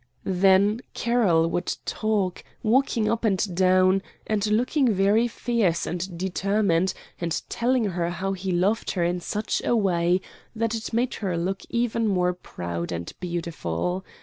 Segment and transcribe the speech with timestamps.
[0.25, 7.39] Then Carroll would talk, walking up and down, and looking very fierce and determined, and
[7.49, 10.19] telling her how he loved her in such a way
[10.55, 14.03] that it made her look even more proud and beautiful.